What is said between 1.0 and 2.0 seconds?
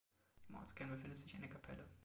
sich eine Kapelle.